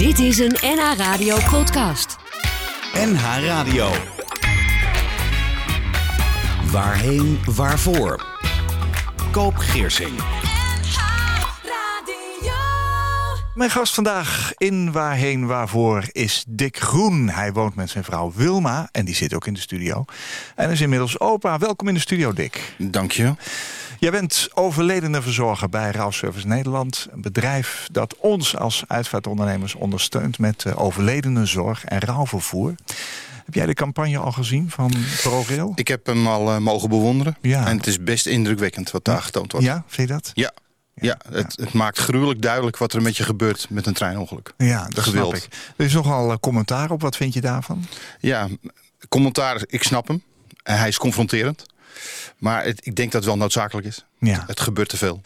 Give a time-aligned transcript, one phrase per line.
[0.00, 2.16] Dit is een NH Radio podcast.
[2.94, 3.90] NH Radio.
[6.70, 8.26] Waarheen, waarvoor?
[9.30, 10.12] Koop Geersing.
[13.54, 17.28] Mijn gast vandaag in Waarheen Waarvoor is Dick Groen.
[17.28, 20.04] Hij woont met zijn vrouw Wilma en die zit ook in de studio.
[20.54, 21.58] En is inmiddels opa.
[21.58, 22.74] Welkom in de studio, Dick.
[22.78, 23.34] Dank je.
[24.00, 27.08] Jij bent overledenenverzorger bij Rouwservice Nederland.
[27.10, 32.74] Een bedrijf dat ons als uitvaartondernemers ondersteunt met uh, overledenenzorg en rouwvervoer.
[33.44, 35.72] Heb jij de campagne al gezien van ProRail?
[35.74, 37.36] Ik heb hem al uh, mogen bewonderen.
[37.40, 37.66] Ja.
[37.66, 39.66] En het is best indrukwekkend wat daar getoond wordt.
[39.66, 40.30] Ja, vind je dat?
[40.34, 40.52] Ja.
[40.94, 44.52] Ja, het, het, maakt gruwelijk duidelijk wat er met je gebeurt met een treinongeluk.
[44.56, 45.36] Ja, dat Gewild.
[45.36, 45.58] snap ik.
[45.76, 47.00] Er is nogal uh, commentaar op.
[47.00, 47.84] Wat vind je daarvan?
[48.18, 48.48] Ja,
[49.08, 50.22] commentaar, ik snap hem.
[50.62, 51.66] Hij is confronterend.
[52.38, 54.04] Maar het, ik denk dat het wel noodzakelijk is.
[54.18, 54.44] Ja.
[54.46, 55.20] Het gebeurt te veel.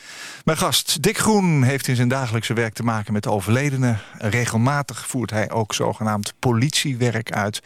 [0.45, 4.01] Mijn gast Dick Groen heeft in zijn dagelijkse werk te maken met overledenen.
[4.19, 7.61] Regelmatig voert hij ook zogenaamd politiewerk uit.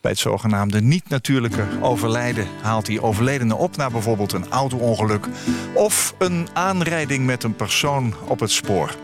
[0.00, 3.76] Bij het zogenaamde niet-natuurlijke overlijden haalt hij overledenen op...
[3.76, 5.26] naar bijvoorbeeld een auto-ongeluk
[5.74, 8.94] of een aanrijding met een persoon op het spoor.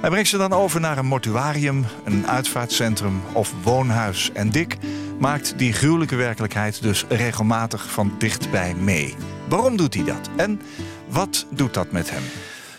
[0.00, 4.30] Hij brengt ze dan over naar een mortuarium, een uitvaartcentrum of woonhuis.
[4.32, 4.76] En Dick
[5.18, 9.14] maakt die gruwelijke werkelijkheid dus regelmatig van dichtbij mee.
[9.48, 10.28] Waarom doet hij dat?
[10.36, 10.60] En
[11.08, 12.22] wat doet dat met hem?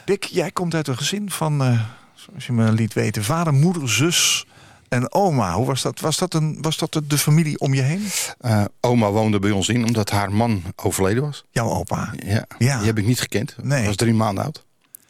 [0.06, 1.82] Dick, jij komt uit een gezin van, uh,
[2.16, 4.46] zoals je me liet weten, vader, moeder, zus
[4.90, 5.54] en oma.
[5.54, 6.00] Hoe was dat?
[6.00, 8.06] Was dat, een, was dat de familie om je heen?
[8.42, 11.44] Uh, oma woonde bij ons in omdat haar man overleden was.
[11.52, 12.14] Jouw opa?
[12.26, 12.78] Ja, Ja.
[12.78, 13.56] die heb ik niet gekend.
[13.62, 13.86] Nee.
[13.86, 14.66] was drie maanden oud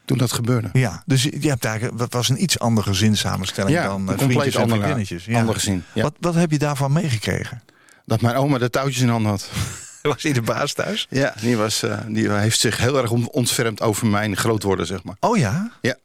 [0.08, 0.68] toen dat gebeurde.
[0.72, 4.06] Ja, dus je hebt eigenlijk, dat was een iets andere gezinssamenstelling Ja, dan een uh,
[4.08, 5.24] compleet vriendjes en andere- vriendinnetjes.
[5.24, 5.38] Ja.
[5.38, 6.02] ander gezin, ja.
[6.02, 7.62] Wat, wat heb je daarvan meegekregen?
[8.06, 9.48] Dat mijn oma de touwtjes in handen had.
[10.02, 11.06] Was hij de baas thuis?
[11.10, 14.86] Ja, die, was, uh, die heeft zich heel erg on- ontfermd over mijn groot worden,
[14.86, 15.16] zeg maar.
[15.20, 15.70] Oh ja?
[15.80, 15.96] Ja,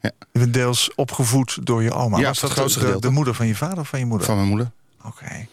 [0.00, 0.10] ja.
[0.32, 2.18] Je bent deels opgevoed door je oma.
[2.18, 4.26] Ja, was dat het grootste de, de, moeder van je vader of van je moeder?
[4.26, 4.70] van mijn moeder.
[5.04, 5.46] Oké.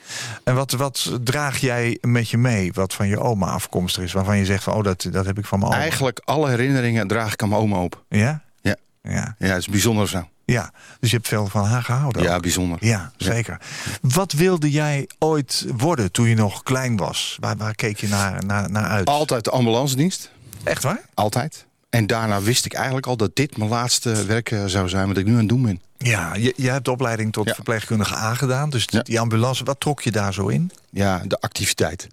[0.43, 4.13] En wat, wat draag jij met je mee wat van je oma afkomstig is?
[4.13, 5.81] Waarvan je zegt van, oh, dat, dat heb ik van mijn oma.
[5.81, 8.03] Eigenlijk alle herinneringen draag ik aan mijn oma op.
[8.09, 8.41] Ja?
[8.61, 9.35] Ja, Ja.
[9.39, 10.29] ja het is een bijzondere vrouw.
[10.45, 10.71] Ja.
[10.99, 12.41] Dus je hebt veel van haar gehouden Ja, ook.
[12.41, 12.77] bijzonder.
[12.85, 13.61] Ja, zeker.
[14.01, 17.37] Wat wilde jij ooit worden toen je nog klein was?
[17.39, 19.07] Waar, waar keek je naar, naar, naar uit?
[19.07, 20.31] Altijd de ambulance dienst.
[20.63, 21.01] Echt waar?
[21.13, 21.65] Altijd.
[21.89, 25.17] En daarna wist ik eigenlijk al dat dit mijn laatste werk eh, zou zijn wat
[25.17, 25.81] ik nu aan het doen ben.
[25.97, 27.53] Ja, je, je hebt de opleiding tot Ja.
[27.53, 28.69] verpleegkundige aangedaan.
[28.69, 29.01] Dus Ja.
[29.01, 30.71] die ambulance, wat trok je daar zo in?
[30.89, 32.07] Ja, de activiteit.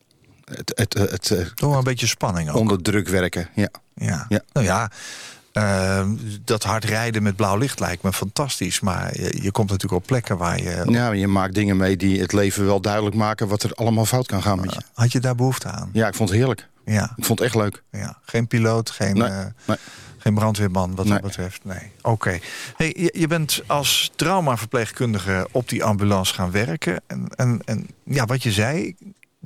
[0.45, 2.57] Het, het, het, het, eh, Toch wel een beetje spanning ook.
[2.57, 3.49] onder druk werken.
[3.55, 3.69] Ja.
[3.95, 4.27] Ja.
[4.29, 4.41] Ja.
[4.53, 4.91] Nou ja,
[5.54, 6.06] eh,
[6.44, 8.81] dat hard rijden met blauw licht lijkt me fantastisch.
[8.81, 10.82] Maar je, je komt natuurlijk op plekken waar je...
[10.88, 14.26] ja, je maakt dingen mee die het leven wel duidelijk maken wat er allemaal fout
[14.26, 14.81] kan gaan met je.
[14.94, 15.91] Had je daar behoefte aan?
[15.93, 16.69] Ja, ik vond het heerlijk.
[16.84, 17.12] Ja.
[17.16, 17.82] Ik vond het echt leuk.
[17.91, 18.19] ja.
[18.22, 19.76] Geen piloot, geen, Nee, eh, nee.
[20.19, 21.14] geen brandweerman wat Nee.
[21.14, 21.64] dat betreft.
[21.64, 21.91] Nee.
[22.03, 22.38] Oké.
[22.76, 27.00] Hey, je, je bent als traumaverpleegkundige op die ambulance gaan werken.
[27.06, 28.94] En, en, en ja, wat je zei...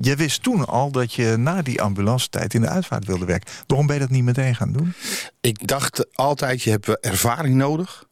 [0.01, 3.53] Je wist toen al dat je na die ambulance tijd in de uitvaart wilde werken.
[3.67, 4.93] Waarom ben je dat niet meteen gaan doen?
[5.41, 8.05] Ik dacht altijd, je hebt ervaring nodig.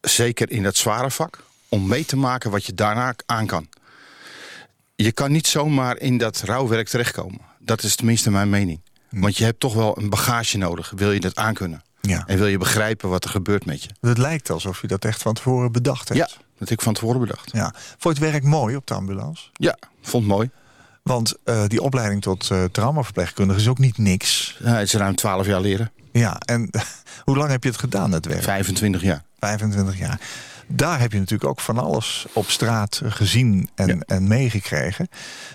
[0.00, 1.44] Zeker in dat zware vak.
[1.68, 3.68] Om mee te maken wat je daarna aan kan.
[4.94, 7.40] Je kan niet zomaar in dat rouwwerk terechtkomen.
[7.58, 8.80] Dat is tenminste mijn mening.
[9.10, 10.92] Want je hebt toch wel een bagage nodig.
[10.96, 11.82] Wil je dat aankunnen?
[12.00, 12.24] Ja.
[12.26, 13.88] En wil je begrijpen wat er gebeurt met je?
[14.00, 16.20] Het lijkt alsof je dat echt van tevoren bedacht hebt.
[16.20, 16.26] Ja,
[16.58, 17.50] dat heb ik van tevoren bedacht.
[17.52, 17.74] ja.
[17.98, 19.44] Vond je het werk mooi op de ambulance?
[19.52, 20.50] Ja, vond het mooi.
[21.06, 24.56] Want eh, die opleiding tot eh, traumaverpleegkundige is ook niet niks.
[24.64, 25.92] Ja, het is ruim 12 jaar leren.
[26.12, 26.70] Ja, en
[27.24, 28.42] hoe lang heb je het gedaan, het werk?
[28.42, 29.24] 25 jaar.
[29.38, 30.20] 25 jaar.
[30.68, 33.96] Daar heb je natuurlijk ook van alles op straat gezien en, Ja.
[34.06, 35.08] en meegekregen.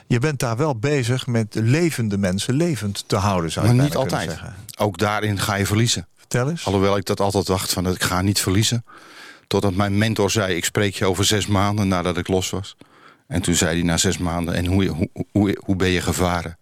[0.07, 3.95] Je bent daar wel bezig met levende mensen levend te houden, zou je Maar niet
[3.95, 4.29] altijd.
[4.29, 4.56] zeggen.
[4.78, 6.07] Ook daarin ga je verliezen.
[6.18, 6.66] Vertel eens.
[6.66, 8.85] Alhoewel ik dat altijd dacht van dat ik ga niet verliezen.
[9.47, 12.75] Totdat mijn mentor zei, ik spreek je over zes maanden nadat ik los was.
[13.31, 16.58] En toen zei hij na zes maanden, en hoe, hoe, hoe, hoe ben je gevaren?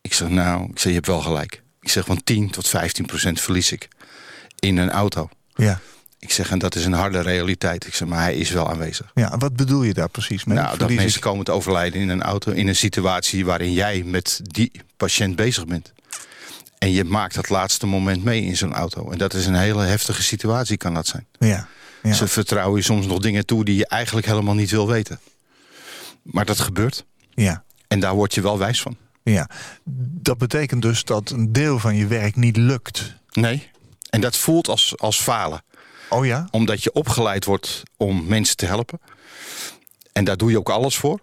[0.00, 1.62] Ik zeg, nou, ik zeg, je hebt wel gelijk.
[1.80, 3.88] Ik zeg, van 10 tot 15 procent verlies ik
[4.58, 5.28] in een auto.
[5.54, 5.80] Ja.
[6.18, 7.86] Ik zeg, en dat is een harde realiteit.
[7.86, 9.10] Ik zeg, maar hij is wel aanwezig.
[9.14, 10.56] ja, wat bedoel je daar precies mee?
[10.56, 12.52] Nou, dat mensen komen te overlijden in een auto...
[12.52, 15.92] in een situatie waarin jij met die patiënt bezig bent.
[16.78, 19.10] En je maakt dat laatste moment mee in zo'n auto.
[19.10, 21.26] En dat is een hele heftige situatie, kan dat zijn.
[21.38, 21.68] Ja.
[22.02, 22.12] ja.
[22.12, 25.20] Ze vertrouwen je soms nog dingen toe die je eigenlijk helemaal niet wil weten.
[26.24, 27.04] Maar dat gebeurt.
[27.34, 27.64] ja.
[27.88, 28.96] En daar word je wel wijs van.
[29.22, 29.48] Ja.
[30.20, 33.14] Dat betekent dus dat een deel van je werk niet lukt.
[33.32, 33.70] Nee.
[34.10, 35.62] En dat voelt als, als falen.
[36.08, 36.48] Oh ja?
[36.50, 39.00] Omdat je opgeleid wordt om mensen te helpen.
[40.12, 41.20] En daar doe je ook alles voor.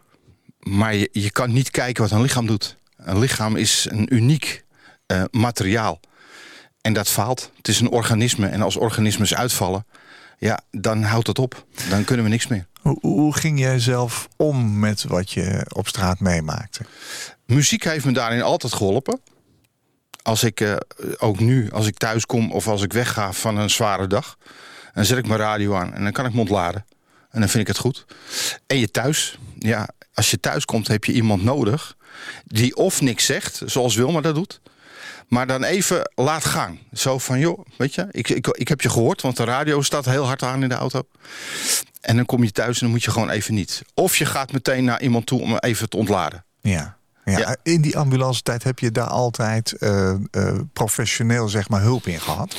[0.59, 2.77] Maar je, je kan niet kijken wat een lichaam doet.
[2.97, 4.65] Een lichaam is een uniek
[5.05, 5.99] eh, materiaal.
[6.81, 7.51] En dat faalt.
[7.57, 8.47] Het is een organisme.
[8.47, 9.85] En als organismes uitvallen...
[10.41, 11.65] ja, dan houdt het op.
[11.89, 12.67] Dan kunnen we niks meer.
[12.81, 16.85] Hoe, hoe ging jij zelf om met wat je op straat meemaakte?
[17.45, 19.19] Muziek heeft me daarin altijd geholpen.
[20.21, 20.75] Als ik, eh,
[21.17, 24.37] ook nu, als ik thuis kom of als ik wegga van een zware dag...
[24.93, 26.85] dan zet ik mijn radio aan en dan kan ik me ontladen.
[27.29, 28.05] En dan vind ik het goed.
[28.67, 31.95] En je thuis, ja, als je thuis komt heb je iemand nodig...
[32.45, 34.61] die of niks zegt, zoals Wilma dat doet...
[35.31, 36.79] maar dan even laat gaan.
[36.93, 39.21] Zo van, joh, weet je, ik, ik, ik heb je gehoord...
[39.21, 41.01] want de radio staat heel hard aan in de auto.
[42.01, 43.81] En dan kom je thuis en dan moet je gewoon even niet.
[43.93, 46.43] Of je gaat meteen naar iemand toe om even te ontladen.
[46.61, 46.97] Ja.
[47.25, 47.55] Ja, Ja.
[47.63, 52.19] In die ambulance tijd heb je daar altijd eh, eh, professioneel zeg maar, hulp in
[52.19, 52.55] gehad.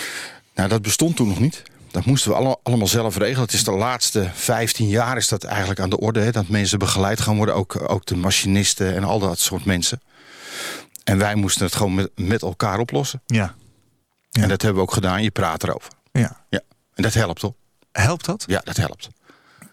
[0.55, 1.63] Nou, dat bestond toen nog niet.
[1.91, 3.41] Dat moesten we alle- allemaal zelf regelen.
[3.43, 6.21] Het is de laatste 15 jaar is dat eigenlijk aan de orde.
[6.21, 7.55] Hè, dat mensen begeleid gaan worden.
[7.55, 10.01] Ook, ook de machinisten en al dat soort mensen.
[11.05, 13.23] En wij moesten het gewoon met, met elkaar oplossen.
[13.27, 13.55] Ja.
[14.31, 14.43] Ja.
[14.43, 15.23] En dat hebben we ook gedaan.
[15.23, 15.93] Je praat erover.
[16.13, 16.41] ja.
[16.51, 16.61] Ja.
[16.95, 17.53] En dat helpt toch?
[17.93, 18.45] Helpt dat?
[18.47, 19.09] Ja, dat helpt.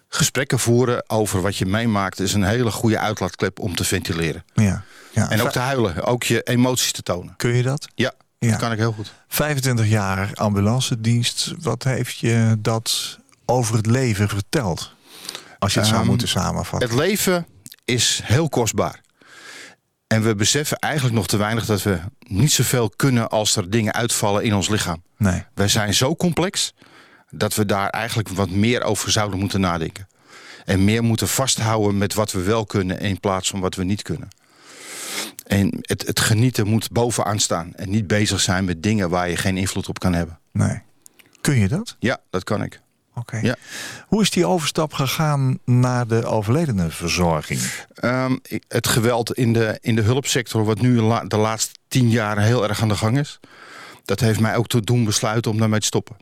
[0.09, 2.19] Gesprekken voeren over wat je meemaakt...
[2.19, 4.43] is een hele goede uitlaatklep om te ventileren.
[4.53, 4.83] Ja.
[5.11, 5.29] ja.
[5.29, 6.03] En ook te huilen.
[6.03, 7.33] Ook je emoties te tonen.
[7.37, 7.87] Kun je dat?
[7.95, 8.49] Ja, Ja.
[8.49, 9.13] dat kan ik heel goed.
[9.27, 11.53] 25 jaar ambulancedienst.
[11.59, 14.91] Wat heeft je dat over het leven verteld?
[15.59, 16.89] Als je het zou Ehm, moeten samenvatten.
[16.89, 17.47] Het leven
[17.85, 19.01] is heel kostbaar.
[20.09, 23.93] En we beseffen eigenlijk nog te weinig dat we niet zoveel kunnen als er dingen
[23.93, 25.03] uitvallen in ons lichaam.
[25.17, 25.43] Nee.
[25.53, 26.73] Wij zijn zo complex
[27.29, 30.07] dat we daar eigenlijk wat meer over zouden moeten nadenken.
[30.65, 34.01] En meer moeten vasthouden met wat we wel kunnen in plaats van wat we niet
[34.01, 34.27] kunnen.
[35.45, 39.37] En het, het genieten moet bovenaan staan en niet bezig zijn met dingen waar je
[39.37, 40.39] geen invloed op kan hebben.
[40.51, 40.81] nee.
[41.41, 41.95] Kun je dat?
[41.99, 42.81] Ja, dat kan ik.
[43.19, 43.37] Oké.
[43.37, 43.55] Ja.
[44.07, 47.59] Hoe is die overstap gegaan naar de overledenenverzorging?
[47.93, 52.09] Ehm, ik- het geweld in de, in de hulpsector, wat nu la- de laatste tien
[52.09, 53.39] jaar heel erg aan de gang is,
[54.05, 56.15] dat heeft mij ook te doen besluiten om daarmee te stoppen.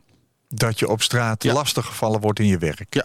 [0.48, 1.52] Dat je op straat Ja.
[1.52, 2.86] lastig gevallen wordt in je werk.
[2.94, 3.04] Ja.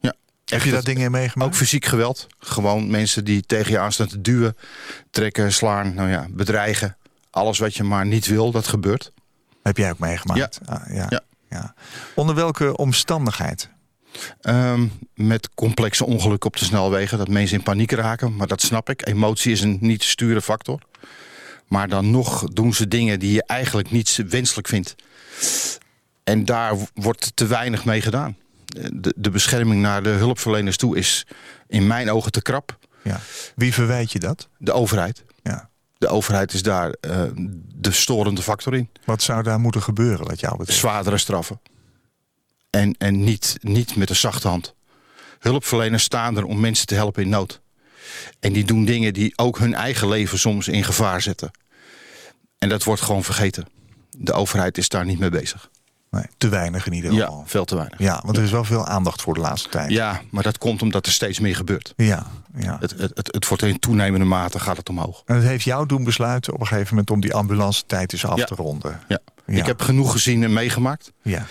[0.00, 0.14] ja.
[0.44, 1.50] Heb je daar dingen in meegemaakt?
[1.50, 2.26] Ook fysiek geweld.
[2.38, 4.56] Gewoon mensen die tegen je aan staan te duwen,
[5.10, 6.96] trekken, slaan, nou ja, bedreigen.
[7.30, 9.12] Alles wat je maar niet wil, dat gebeurt.
[9.62, 10.60] Heb jij ook meegemaakt?
[10.66, 10.74] Ja.
[10.74, 11.06] Ah, ja.
[11.08, 11.20] Ja.
[11.50, 11.74] Ja.
[12.14, 13.70] Onder welke omstandigheid?
[14.40, 18.36] Ehm, met complexe ongelukken op de snelwegen, dat mensen in paniek raken.
[18.36, 19.06] Maar dat snap ik.
[19.06, 20.80] Emotie is een niet te sturen factor.
[21.66, 24.94] Maar dan nog doen ze dingen die je eigenlijk niet wenselijk vindt.
[26.24, 28.36] En daar wordt te weinig mee gedaan.
[28.92, 31.26] De, de bescherming naar de hulpverleners toe is
[31.66, 32.78] in mijn ogen te krap.
[33.02, 33.20] Ja.
[33.56, 34.48] Wie verwijt je dat?
[34.58, 35.24] De overheid.
[35.98, 37.22] De overheid is daar eh,
[37.74, 38.88] de storende factor in.
[39.04, 40.78] Wat zou daar moeten gebeuren wat jou betreft?
[40.78, 41.60] Zwaardere straffen.
[42.70, 44.74] En, en niet, niet met een zachte hand.
[45.38, 47.60] Hulpverleners staan er om mensen te helpen in nood.
[48.40, 51.50] En die doen dingen die ook hun eigen leven soms in gevaar zetten.
[52.58, 53.66] En dat wordt gewoon vergeten.
[54.10, 55.70] De overheid is daar niet mee bezig.
[56.10, 57.42] Nee, te weinig in ieder Ja, geval.
[57.46, 57.98] veel te weinig.
[57.98, 59.90] Ja, want er is wel veel aandacht voor de laatste tijd.
[59.90, 61.92] Ja, maar dat komt omdat er steeds meer gebeurt.
[61.96, 62.26] Ja,
[62.56, 62.76] ja.
[62.80, 65.22] Het, het, het, het wordt in toenemende mate gaat het omhoog.
[65.26, 68.24] En het heeft jou doen besluiten op een gegeven moment om die ambulance tijd eens
[68.26, 68.44] af Ja.
[68.44, 69.00] te ronden.
[69.08, 69.18] Ja.
[69.46, 69.56] Ja.
[69.58, 71.12] Ik heb genoeg gezien en meegemaakt.
[71.22, 71.46] Ja.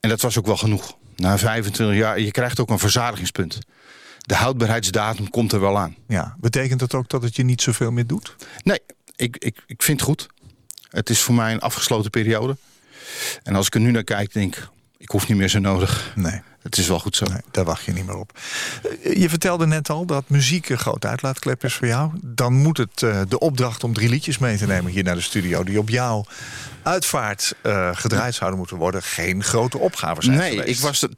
[0.00, 0.96] En dat was ook wel genoeg.
[1.16, 3.58] Na 25 jaar, je krijgt ook een verzadigingspunt.
[4.18, 5.96] De houdbaarheidsdatum komt er wel aan.
[6.08, 6.36] ja.
[6.40, 8.36] Betekent dat ook dat het je niet zoveel meer doet?
[8.62, 8.78] Nee,
[9.16, 10.26] ik, ik, ik vind het goed.
[10.90, 12.56] Het is voor mij een afgesloten periode.
[13.42, 16.12] En als ik er nu naar kijk, denk ik, ik hoef niet meer zo nodig.
[16.16, 16.40] Nee.
[16.62, 17.24] Het is wel goed zo.
[17.26, 18.38] Nee, daar wacht je niet meer op.
[19.04, 22.10] Eh, Je vertelde net al dat muziek een grote uitlaatklep is voor jou.
[22.24, 25.20] Dan moet het eh, de opdracht om drie liedjes mee te nemen hier naar de
[25.20, 25.64] studio...
[25.64, 26.24] die op jouw
[26.82, 29.02] uitvaart eh, gedraaid zouden moeten worden...
[29.02, 30.68] geen grote opgave zijn Nee, geweest.
[30.68, 31.10] ik was er,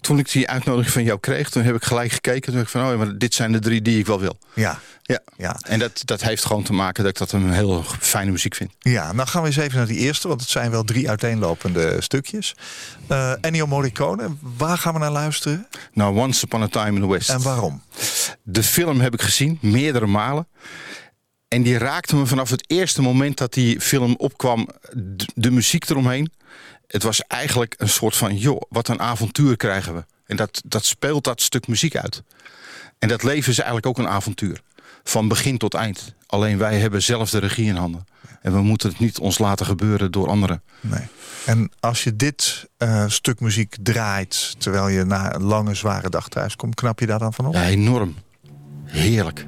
[0.00, 2.42] toen, ik die uitnodiging van jou kreeg, toen heb ik gelijk gekeken.
[2.42, 4.38] Toen dacht ik van, oh maar dit zijn de drie die ik wel wil.
[4.54, 5.18] Ja, Ja.
[5.36, 5.56] ja.
[5.62, 8.70] En dat, dat heeft gewoon te maken dat ik dat een heel fijne muziek vind.
[8.78, 11.96] Ja, nou gaan we eens even naar die eerste, want het zijn wel drie uiteenlopende
[12.00, 12.54] stukjes.
[13.06, 17.08] Eh Ennio Morricone, waar gaan we naar luisteren Nou, Once Upon a Time in the
[17.08, 17.28] West.
[17.30, 17.82] en waarom?
[18.42, 20.46] De film heb ik gezien, meerdere malen.
[21.52, 25.88] En die raakte me vanaf het eerste moment dat die film opkwam, de, de muziek
[25.88, 26.32] eromheen.
[26.86, 30.04] Het was eigenlijk een soort van, joh, wat een avontuur krijgen we.
[30.26, 32.22] En dat, dat speelt dat stuk muziek uit.
[32.98, 34.60] En dat leven is eigenlijk ook een avontuur.
[35.04, 36.14] Van begin tot eind.
[36.26, 38.06] Alleen wij hebben zelf de regie in handen.
[38.42, 40.62] En we moeten het niet ons laten gebeuren door anderen.
[40.80, 41.06] Nee.
[41.44, 46.28] En als je dit eh, stuk muziek draait terwijl je na een lange zware dag
[46.28, 47.54] thuis komt, knap je daar dan van op?
[47.54, 48.14] Ja, enorm.
[48.84, 49.46] Heerlijk.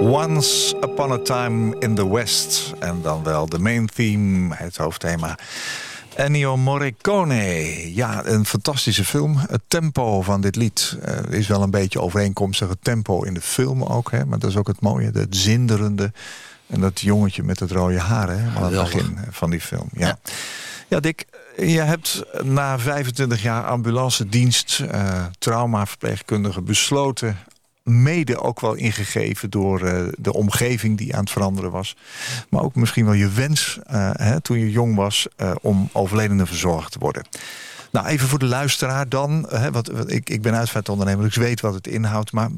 [0.00, 2.74] Once Upon a Time in the West.
[2.78, 5.38] En dan wel de main theme, het hoofdthema.
[6.14, 7.94] Ennio Morricone.
[7.94, 9.36] Ja, een fantastische film.
[9.36, 12.68] Het tempo van dit lied uh, is wel een beetje overeenkomstig.
[12.68, 14.24] Het tempo in de film ook, hè?
[14.24, 15.10] maar dat is ook het mooie.
[15.12, 16.12] Het zinderende.
[16.66, 18.48] En dat jongetje met het rode haar, hè?
[18.56, 19.88] aan het begin van die film.
[19.92, 20.18] Ja, ja.
[20.88, 21.24] ja Dick,
[21.56, 27.36] je hebt na 25 jaar ambulance dienst, uh, traumaverpleegkundige, besloten
[27.88, 31.96] mede ook wel ingegeven door uh, de omgeving die aan het veranderen was.
[32.48, 36.46] Maar ook misschien wel je wens uh, hè, toen je jong was uh, om overledene
[36.46, 37.26] verzorgd te worden.
[37.90, 39.46] Nou, even voor de luisteraar dan.
[39.48, 42.32] Hè, wat, ik, ik ben uitvaartondernemer, dus ik weet wat het inhoudt.
[42.32, 42.48] Maar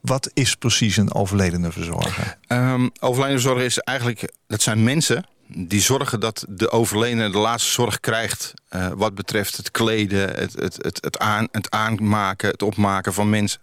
[0.00, 2.36] wat is precies een overledene verzorger?
[2.48, 7.70] Um, overledene verzorger is eigenlijk, dat zijn mensen die zorgen dat de overledene de laatste
[7.70, 8.54] zorg krijgt...
[8.94, 13.60] Wat betreft het kleden, het, het, het, het, aan, het aanmaken, het opmaken van mensen.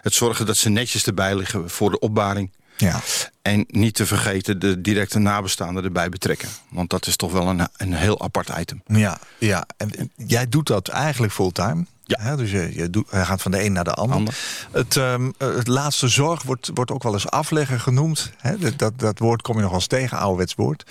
[0.00, 2.50] Het zorgen dat ze netjes erbij liggen voor de opbaring.
[2.76, 3.00] Ja.
[3.42, 6.48] En niet te vergeten de directe nabestaanden erbij betrekken.
[6.70, 8.82] Want dat is toch wel een, een heel apart item.
[8.86, 9.66] Ja, ja.
[9.76, 11.84] En, jij doet dat eigenlijk fulltime.
[12.04, 12.20] Ja.
[12.20, 14.16] Hè, dus je, je, doet, je gaat van de een naar de ander.
[14.16, 14.34] Ander.
[14.72, 18.32] Het, um, het laatste zorg wordt, wordt ook wel eens afleggen genoemd.
[18.36, 18.58] Hè?
[18.58, 20.90] Dat, dat, dat woord kom je nog als tegen, ouderwets woord.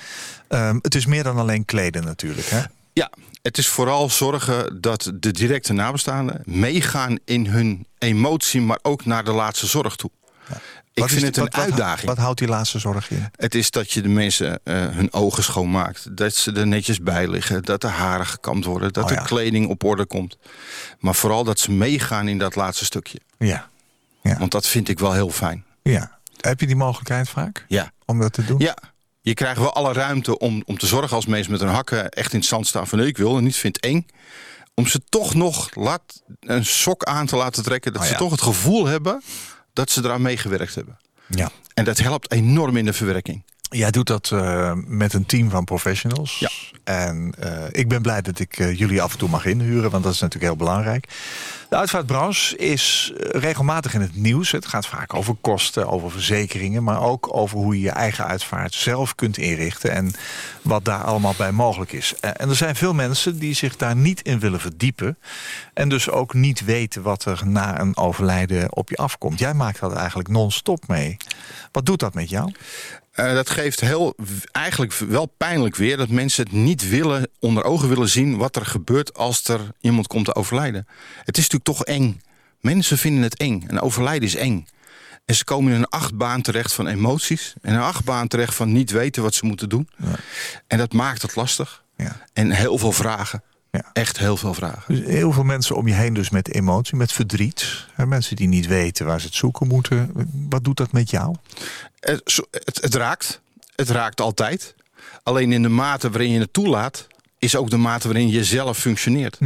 [0.49, 2.47] Um, het is meer dan alleen kleden natuurlijk.
[2.47, 2.61] Hè?
[2.97, 3.09] Ja,
[3.41, 9.23] het is vooral zorgen dat de directe nabestaanden meegaan in hun emotie, maar ook naar
[9.23, 10.09] de laatste zorg toe.
[10.49, 10.55] Ja.
[10.93, 12.07] Ik Wat vind het een wat, uitdaging.
[12.07, 13.29] Wat houdt die laatste zorg in?
[13.35, 16.17] Het is dat je de mensen eh, hun ogen schoonmaakt.
[16.17, 17.63] Dat ze er netjes bij liggen.
[17.63, 18.93] Dat de haren gekamd worden.
[18.93, 19.21] Dat Oh ja.
[19.21, 20.37] de kleding op orde komt.
[20.99, 23.19] Maar vooral dat ze meegaan in dat laatste stukje.
[23.37, 23.67] Ja.
[24.21, 25.65] Want dat vind ik wel heel fijn.
[25.83, 26.15] ja.
[26.37, 27.91] Heb je die mogelijkheid vaak Ja.
[28.05, 28.59] om dat te doen?
[28.59, 28.77] Ja.
[29.27, 32.33] Je krijgt wel alle ruimte om, om te zorgen als mensen met hun hakken echt
[32.33, 32.87] in het zand staan.
[32.87, 34.05] Van nee, ik wil het niet, vind het eng.
[34.73, 37.93] Om ze toch nog laat, een sok aan te laten trekken.
[37.93, 38.19] Dat Oh ze ja.
[38.19, 39.21] toch het gevoel hebben
[39.73, 40.97] dat ze eraan meegewerkt hebben.
[41.27, 41.51] ja.
[41.73, 43.43] En dat helpt enorm in de verwerking.
[43.69, 46.39] Jij doet dat uh, met een team van professionals.
[46.39, 46.49] Ja.
[46.83, 50.03] En uh, ik ben blij dat ik uh, jullie af en toe mag inhuren, want
[50.03, 51.07] dat is natuurlijk heel belangrijk.
[51.69, 54.51] De uitvaartbranche is eh, regelmatig in het nieuws.
[54.51, 58.73] Het gaat vaak over kosten, over verzekeringen, maar ook over hoe je je eigen uitvaart
[58.73, 60.13] zelf kunt inrichten en
[60.61, 62.13] wat daar allemaal bij mogelijk is.
[62.19, 65.17] Eh, En er zijn veel mensen die zich daar niet in willen verdiepen
[65.73, 69.39] en dus ook niet weten wat er na een overlijden op je afkomt.
[69.39, 71.17] Jij maakt dat eigenlijk non-stop mee.
[71.71, 72.51] Wat doet dat met jou?
[73.19, 74.15] Uh, dat geeft heel,
[74.51, 78.65] eigenlijk wel pijnlijk weer dat mensen het niet willen, onder ogen willen zien wat er
[78.65, 80.87] gebeurt als er iemand komt te overlijden.
[81.23, 82.21] Het is natuurlijk toch eng.
[82.59, 83.63] Mensen vinden het eng.
[83.67, 84.67] Een overlijden is eng.
[85.25, 87.53] En ze komen in een achtbaan terecht van emoties.
[87.61, 89.89] En een achtbaan terecht van niet weten wat ze moeten doen.
[89.97, 90.15] Ja.
[90.67, 91.83] En dat maakt het lastig.
[91.95, 92.25] Ja.
[92.33, 93.43] En heel veel vragen.
[93.83, 93.89] Ja.
[93.93, 94.95] Echt heel veel vragen.
[94.95, 97.85] Dus heel veel mensen om je heen dus met emotie, met verdriet.
[98.07, 100.11] Mensen die niet weten waar ze het zoeken moeten.
[100.49, 101.35] Wat doet dat met jou?
[101.99, 103.41] Het, zo- het, het raakt.
[103.75, 104.75] Het raakt altijd.
[105.23, 107.07] Alleen in de mate waarin je het toelaat...
[107.39, 109.37] is ook de mate waarin je zelf functioneert.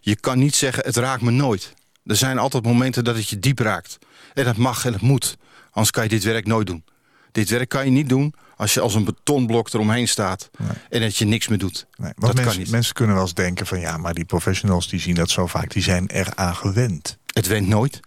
[0.00, 1.74] Je kan niet zeggen, het raakt me nooit.
[2.04, 3.98] Er zijn altijd momenten dat het je diep raakt.
[4.34, 5.36] En dat mag en dat moet.
[5.70, 6.84] Anders kan je dit werk nooit doen.
[7.32, 10.50] Dit werk kan je niet doen als je als een betonblok eromheen staat...
[10.88, 11.86] en dat je niks meer doet.
[11.96, 12.70] Nee, dat mensen, kan niet.
[12.70, 15.72] mensen kunnen wel eens denken van ja, maar die professionals die zien dat zo vaak,
[15.72, 17.18] die zijn eraan gewend.
[17.26, 18.00] Het went nooit.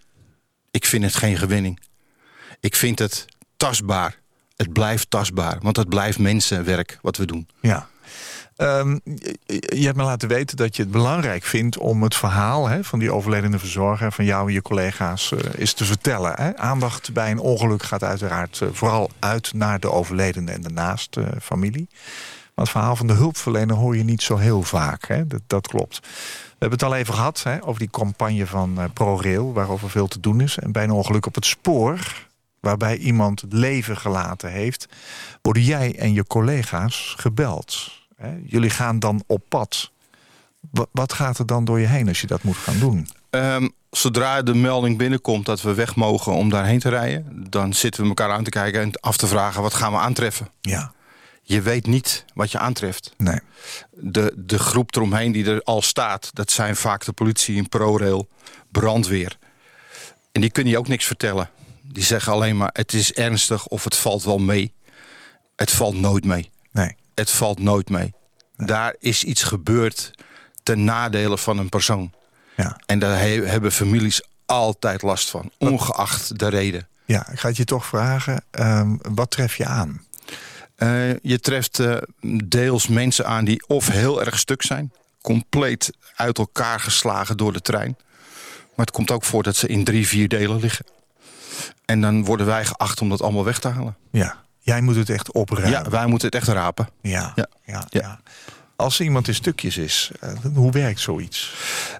[0.70, 1.80] Ik vind het geen gewinning.
[2.60, 3.24] Ik vind het
[3.56, 4.22] tastbaar.
[4.56, 5.58] Het blijft tastbaar.
[5.60, 7.48] Want het blijft mensenwerk wat we doen.
[7.60, 7.88] Ja.
[8.56, 8.98] Ehm,
[9.46, 12.98] je, hebt me laten weten dat je het belangrijk vindt om het verhaal hè, van
[12.98, 16.32] die overledene verzorger, van jou en je collega's, eh, is te vertellen.
[16.36, 16.56] Hè.
[16.56, 21.22] Aandacht bij een ongeluk gaat uiteraard eh, vooral uit naar de overledene en de naaste
[21.22, 21.88] eh, familie.
[22.54, 25.06] Maar het verhaal van de hulpverlener hoor je niet zo heel vaak.
[25.08, 25.26] Hè.
[25.26, 26.00] Dat, dat klopt.
[26.00, 30.20] We hebben het al even gehad hè, over die campagne van ProRail, waarover veel te
[30.20, 30.58] doen is.
[30.58, 32.26] En bij een ongeluk op het spoor,
[32.60, 34.88] waarbij iemand het leven gelaten heeft,
[35.42, 38.02] worden jij en je collega's gebeld.
[38.24, 38.34] Hè?
[38.46, 39.90] Jullie gaan dan op pad.
[40.70, 43.08] Wa- Wat gaat er dan door je heen als je dat moet gaan doen?
[43.30, 47.46] Ehm, zodra de melding binnenkomt dat we weg mogen om daarheen te rijden...
[47.50, 50.48] dan zitten we elkaar aan te kijken en af te vragen wat gaan we aantreffen.
[50.60, 50.92] Ja,
[51.42, 53.14] Je weet niet wat je aantreft.
[53.16, 53.40] nee.
[53.90, 56.30] De, de groep eromheen die er al staat...
[56.32, 58.28] dat zijn vaak de politie, een ProRail,
[58.72, 59.38] brandweer.
[60.32, 61.50] En die kunnen je ook niks vertellen.
[61.82, 64.72] Die zeggen alleen maar het is ernstig of het valt wel mee.
[65.56, 66.50] Het valt nooit mee.
[66.72, 66.96] nee.
[67.14, 68.12] Het valt nooit mee.
[68.56, 70.10] Daar is iets gebeurd
[70.62, 72.12] ten nadele van een persoon.
[72.56, 72.80] Ja.
[72.86, 76.88] En daar he- hebben families altijd last van, ongeacht de reden.
[77.04, 78.44] ja, ik ga het je toch vragen.
[78.50, 80.02] ehm, wat tref je aan?
[80.76, 81.96] Eh, je treft eh,
[82.44, 87.60] deels mensen aan die of heel erg stuk zijn, compleet uit elkaar geslagen door de
[87.60, 87.96] trein.
[88.74, 90.86] Maar het komt ook voor dat ze in drie, vier delen liggen.
[91.84, 93.96] En dan worden wij geacht om dat allemaal weg te halen.
[94.10, 95.70] Ja, jij moet het echt opruimen.
[95.70, 96.88] Ja, wij moeten het echt rapen.
[97.02, 97.32] ja,
[97.64, 97.86] Ja.
[97.88, 98.20] ja.
[98.76, 101.54] Als iemand in stukjes is, eh, hoe werkt zoiets?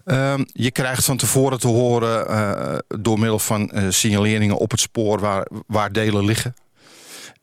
[0.04, 4.80] Ehm, je krijgt van tevoren te horen eh, door middel van eh, signaleringen op het
[4.80, 6.54] spoor waar, waar delen liggen.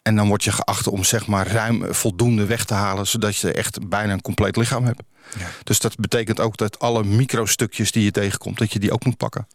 [0.02, 3.54] En dan word je geacht om zeg maar ruim voldoende weg te halen, zodat je
[3.54, 5.02] echt bijna een compleet lichaam hebt.
[5.40, 5.46] Ja.
[5.64, 9.18] Dus dat betekent ook dat alle microstukjes die je tegenkomt, dat je die ook moet
[9.18, 9.48] pakken.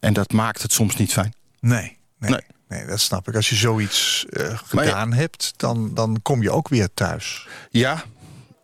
[0.00, 1.34] En dat maakt het soms niet fijn.
[1.60, 2.40] Nee, nee, nee.
[2.70, 2.86] Nee.
[2.86, 3.34] dat snap ik.
[3.34, 7.46] Als je zoiets eh, ja- gedaan hebt, dan, dan kom je ook weer thuis.
[7.70, 8.04] Ja,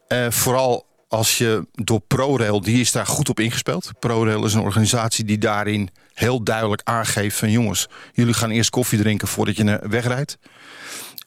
[0.08, 3.90] eh, vooral als je door ProRail, die is daar goed op ingespeeld.
[3.98, 8.98] ProRail is een organisatie die daarin heel duidelijk aangeeft van jongens, jullie gaan eerst koffie
[8.98, 10.38] drinken voordat je wegrijdt.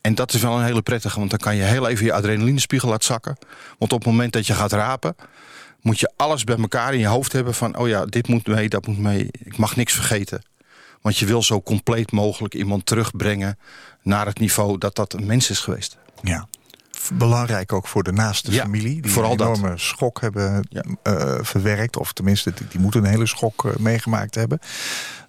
[0.01, 2.89] En dat is wel een hele prettige, want dan kan je heel even je adrenalinespiegel
[2.89, 3.37] laten zakken.
[3.77, 5.15] Want op het moment dat je gaat rapen,
[5.81, 8.69] moet je alles bij elkaar in je hoofd hebben van oh ja, dit moet mee,
[8.69, 9.29] dat moet mee.
[9.43, 10.41] Ik mag niks vergeten.
[11.01, 13.57] Want je wil zo compleet mogelijk iemand terugbrengen
[14.03, 15.97] naar het niveau dat dat een mens is geweest.
[16.23, 16.47] Ja.
[17.13, 19.01] Belangrijk ook voor de naaste Ja, familie.
[19.01, 19.57] Die vooral een dat.
[19.57, 20.83] enorme schok hebben Ja.
[21.03, 21.97] eh, verwerkt.
[21.97, 24.59] Of tenminste, die, die moeten een hele schok eh, meegemaakt hebben.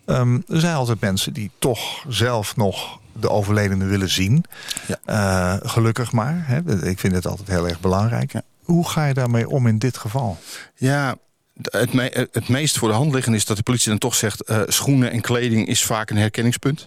[0.06, 4.44] Ehm, er zijn altijd mensen die toch zelf nog de overledene willen zien.
[4.87, 4.98] Ja.
[5.04, 6.42] Eh, gelukkig maar.
[6.46, 6.87] Hè.
[6.88, 8.33] Ik vind het altijd heel erg belangrijk.
[8.62, 10.38] Hoe ga je daarmee om in dit geval?
[10.74, 11.16] Ja,
[11.62, 14.40] het, me- het meest voor de hand liggende is dat de politie dan toch zegt...
[14.42, 16.87] eh, schoenen en kleding is vaak een herkenningspunt.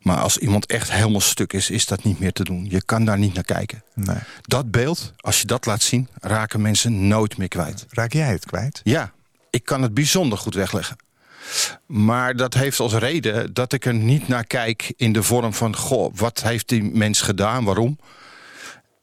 [0.00, 2.66] Maar als iemand echt helemaal stuk is, is dat niet meer te doen.
[2.70, 3.82] Je kan daar niet naar kijken.
[3.94, 4.16] Nee.
[4.42, 7.86] Dat beeld, als je dat laat zien, raken mensen nooit meer kwijt.
[7.90, 8.80] Raak jij het kwijt?
[8.84, 9.12] Ja,
[9.50, 10.96] ik kan het bijzonder goed wegleggen.
[11.86, 15.76] Maar dat heeft als reden dat ik er niet naar kijk in de vorm van...
[15.76, 17.98] goh, wat heeft die mens gedaan, waarom?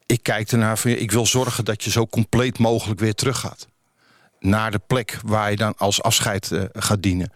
[0.06, 3.68] Ik kijk ernaar van, ik wil zorgen dat je zo compleet mogelijk weer teruggaat.
[4.44, 7.32] Naar de plek waar je dan als afscheid eh, gaat dienen.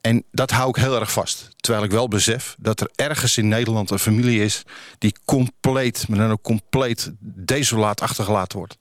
[0.00, 1.48] En dat hou ik heel erg vast.
[1.56, 4.62] Terwijl ik wel besef dat er ergens in Nederland een familie is...
[4.98, 8.78] die compleet, maar dan ook compleet desolaat achtergelaten wordt.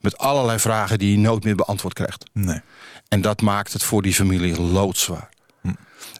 [0.00, 2.24] Met allerlei vragen die je nooit meer beantwoord krijgt.
[2.32, 2.60] Nee.
[3.08, 5.28] En dat maakt het voor die familie loodzwaar.
[5.60, 5.72] Hm.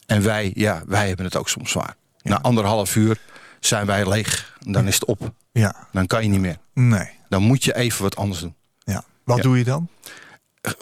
[0.06, 1.96] En wij, ja, wij hebben het ook soms zwaar.
[2.22, 3.18] Na anderhalf uur
[3.60, 4.56] zijn wij leeg.
[4.60, 5.32] Dan is het op.
[5.52, 5.86] Ja.
[5.92, 6.56] Dan kan je niet meer.
[6.74, 7.10] Nee.
[7.28, 8.54] Dan moet je even wat anders doen.
[8.78, 9.04] Ja.
[9.24, 9.42] Wat Ja.
[9.42, 9.88] doe je dan?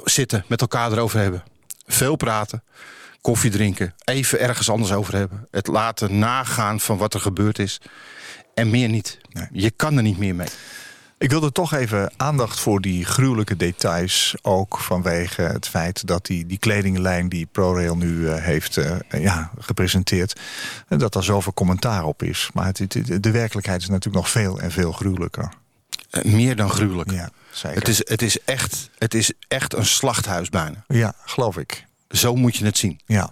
[0.05, 1.43] Zitten, met elkaar erover hebben.
[1.87, 2.63] Veel praten.
[3.21, 3.95] Koffie drinken.
[4.05, 5.47] Even ergens anders over hebben.
[5.51, 7.81] Het laten nagaan van wat er gebeurd is.
[8.55, 9.19] En meer niet.
[9.33, 9.47] Nee.
[9.53, 10.49] Je kan er niet meer mee.
[11.19, 14.35] Ik wilde toch even aandacht voor die gruwelijke details.
[14.43, 19.51] Ook vanwege het feit dat die, die kledinglijn die ProRail nu eh, heeft eh, ja,
[19.59, 20.41] gepresenteerd...
[20.89, 22.51] eh, dat daar zoveel commentaar op is.
[22.55, 25.49] Maar het, het- de werkelijkheid is natuurlijk nog veel en veel gruwelijker.
[26.23, 27.11] Eh, Meer dan gruwelijk.
[27.11, 27.79] Ja, zeker.
[27.79, 30.85] Het, is, het, is echt, het is echt een slachthuis bijna.
[30.89, 31.85] Ja, geloof ik.
[32.11, 33.01] Zo moet je het zien.
[33.07, 33.31] Ja.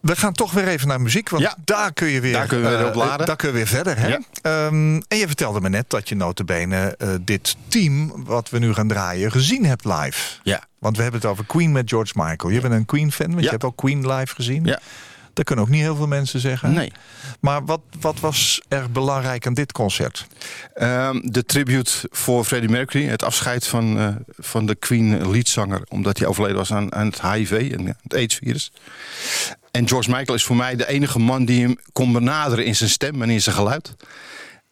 [0.00, 1.56] We gaan toch weer even naar muziek, want Ja.
[1.64, 3.26] daar kun je weer, Daar kun je weer eh, op laden.
[3.26, 3.98] daar kun je weer verder.
[3.98, 4.08] Hè?
[4.08, 4.20] Ja.
[4.42, 8.72] Ehm, en je vertelde me net dat je notabene eh dit team wat we nu
[8.74, 10.38] gaan draaien gezien hebt live.
[10.42, 10.64] Ja.
[10.78, 12.52] Want we hebben het over Queen met George Michael.
[12.52, 13.44] Je bent een Queen-fan, want Ja.
[13.44, 14.64] je hebt ook Queen live gezien.
[14.64, 14.78] Ja.
[15.34, 16.72] Dat kunnen ook niet heel veel mensen zeggen.
[16.72, 16.92] Nee.
[17.40, 20.26] Maar wat, wat was erg belangrijk aan dit concert?
[20.74, 23.06] Ehm, de tribute voor Freddie Mercury.
[23.06, 25.82] Het afscheid van, eh, van de Queen leadzanger.
[25.88, 28.72] Omdat hij overleden was aan, aan het HIV en het AIDS-virus.
[29.70, 32.90] En George Michael is voor mij de enige man die hem kon benaderen in zijn
[32.90, 33.94] stem en in zijn geluid.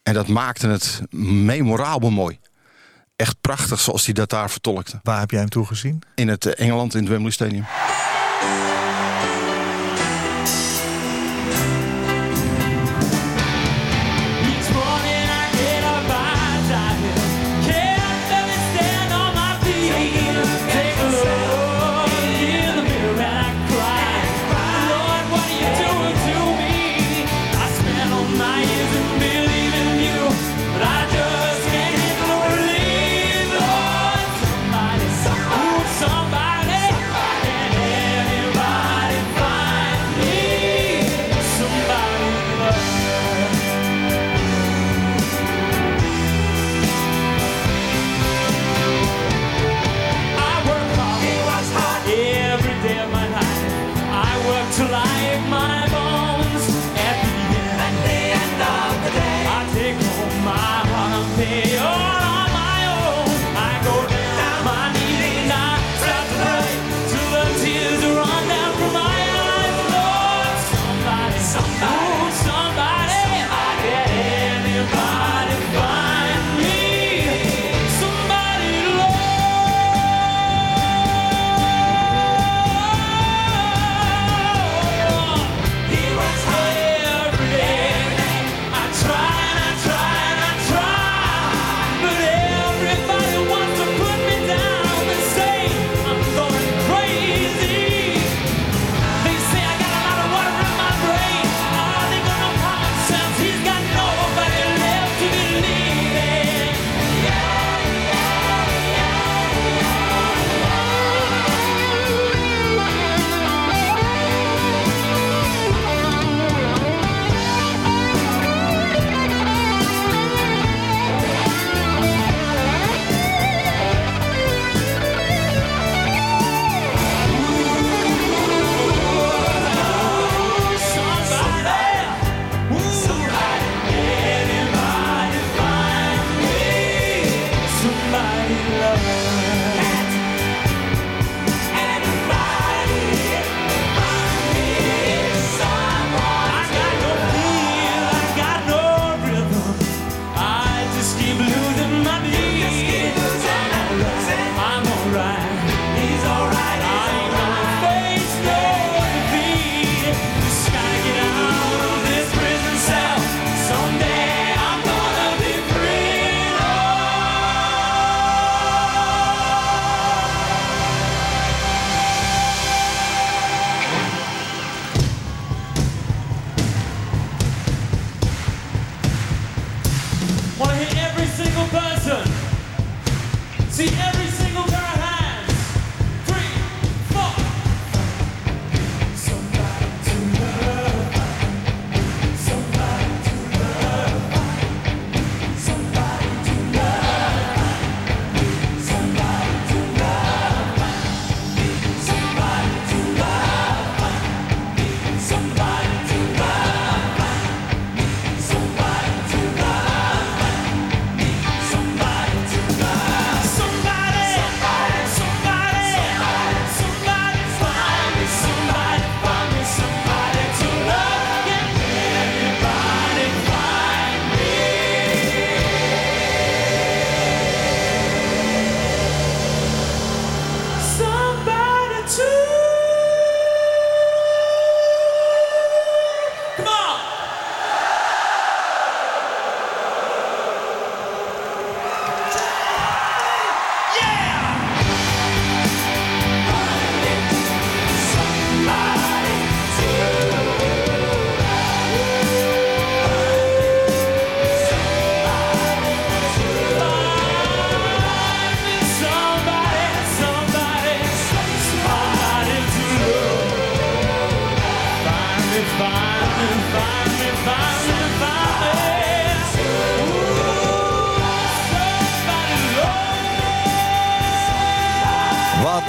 [0.02, 2.38] En dat maakte het memorabel mooi.
[3.16, 5.00] Echt prachtig zoals hij dat daar vertolkte.
[5.02, 6.02] Waar heb jij hem toe gezien?
[6.14, 7.64] In het eh, Engeland, in het Wembley Stadium.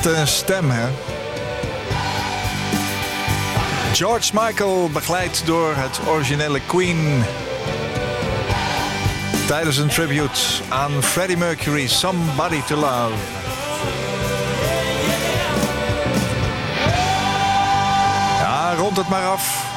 [0.03, 0.87] Wat een stem, hè?
[3.93, 7.23] George Michael, begeleid door het originele Queen.
[9.47, 10.39] Tijdens een tribute
[10.69, 13.13] aan Freddie Mercury, Somebody to Love.
[18.39, 19.72] Ja, rond het maar af.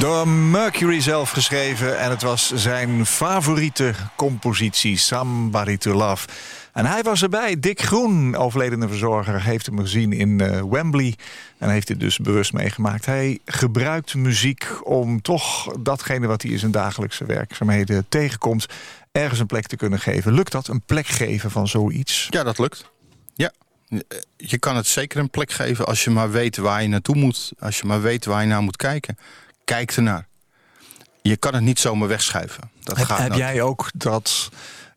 [0.00, 6.28] Door Mercury zelf geschreven en het was zijn favoriete compositie, Somebody to Love.
[6.72, 7.60] En hij was erbij.
[7.60, 11.14] Dick Groen, overledene verzorger, heeft hem gezien in eh, Wembley.
[11.58, 13.06] En heeft dit dus bewust meegemaakt.
[13.06, 18.66] Hij gebruikt muziek om toch datgene wat hij in zijn dagelijkse werkzaamheden tegenkomt...
[19.12, 20.32] ergens een plek te kunnen geven.
[20.32, 22.26] Lukt dat, een plek geven van zoiets?
[22.30, 22.90] Ja, dat lukt.
[23.34, 23.52] Ja.
[24.36, 27.52] Je kan het zeker een plek geven als je maar weet waar je naartoe moet.
[27.58, 29.16] Als je maar weet waar je naar moet kijken.
[29.70, 30.26] Kijk ernaar.
[31.22, 32.70] Je kan het niet zomaar wegschuiven.
[32.82, 34.50] Dat Heb, gaat heb jij ook dat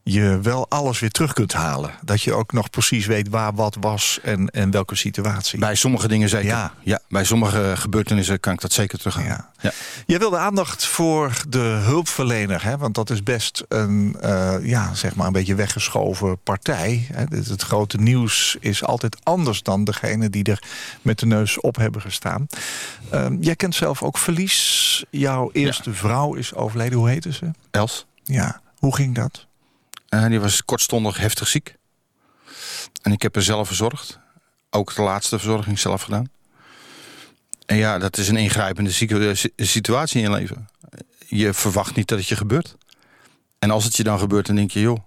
[0.04, 1.92] je wel alles weer terug kunt halen?
[2.02, 5.60] Dat je ook nog precies weet waar wat was en, en welke situatie?
[5.60, 6.48] Bij sommige dingen zeker.
[6.48, 6.74] Ja.
[6.82, 7.00] Ja.
[7.10, 9.30] bij sommige gebeurtenissen kan ik dat zeker terughalen.
[9.30, 9.52] Ja.
[9.62, 9.72] Ja.
[10.06, 12.78] Jij wilde aandacht voor de hulpverlener, hè?
[12.78, 17.08] want dat is best een, eh, ja, zeg maar een beetje weggeschoven partij.
[17.13, 17.24] Hè?
[17.38, 20.63] Het, grote nieuws is altijd anders dan degene die er
[21.02, 22.48] met de neus op hebben gestaan.
[23.10, 25.06] Ehm, jij kent zelf ook verlies.
[25.10, 26.98] Jouw eerste vrouw is overleden.
[26.98, 27.52] Hoe heette ze?
[27.72, 29.48] Els, Ja, hoe ging dat?
[30.21, 31.76] Eh, die was kortstondig heftig ziek.
[33.02, 34.19] En ik heb haar zelf verzorgd.
[34.69, 36.30] Ook de laatste verzorging zelf gedaan.
[37.65, 40.67] En ja, dat is een ingrijpende eh, si- situatie in je leven.
[41.28, 42.76] Je verwacht niet dat het je gebeurt.
[43.60, 44.99] En als het je dan gebeurt, dan denk je, joh,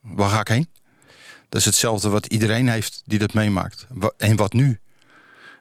[0.00, 0.68] waar ga ik heen?
[1.48, 3.86] Dat is hetzelfde wat iedereen heeft die dat meemaakt.
[4.16, 4.80] En wat nu?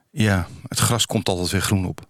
[0.09, 2.05] Ja, het gras komt altijd weer groen op.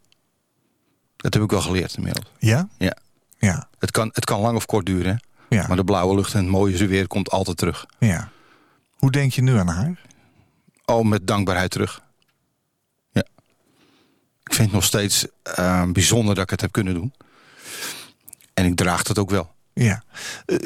[1.15, 2.25] Dat heb ik wel geleerd inmiddels.
[2.39, 2.69] Ja?
[2.77, 2.97] Ja.
[3.37, 3.69] Ja.
[3.79, 5.17] Het kan, het kan lang of kort duren, hè?
[5.53, 5.67] Ja.
[5.67, 7.85] maar de blauwe lucht en het mooie weer komt altijd terug.
[7.99, 8.31] ja.
[9.03, 10.01] Hoe denk je nu aan haar?
[10.85, 12.01] Al met dankbaarheid terug.
[13.11, 13.23] Ja.
[14.43, 17.13] Ik vind het nog steeds eh, bijzonder dat ik het heb kunnen doen.
[18.53, 19.51] En ik draag het ook wel.
[19.73, 20.03] Ja.
[20.45, 20.57] Eh,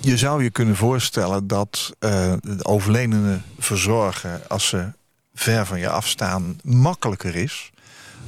[0.00, 4.48] je zou je kunnen voorstellen dat eh, de overledene verzorgen...
[4.48, 4.92] als ze
[5.34, 7.70] ver van je afstaan, makkelijker is...